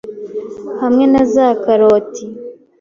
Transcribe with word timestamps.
hamwe 0.81 1.05
na 1.11 1.23
za 1.33 1.47
karoti 1.63 2.25